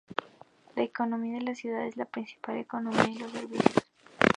La 0.75 0.81
economía 0.81 1.35
de 1.37 1.43
la 1.45 1.53
ciudad 1.53 1.85
es 1.85 1.93
principalmente 2.07 2.61
el 2.61 2.67
comercio 2.81 3.11
y 3.13 3.17
los 3.19 3.31
servicios. 3.33 3.85